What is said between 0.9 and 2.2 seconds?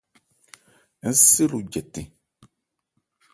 Ń se lo jɛtɛn.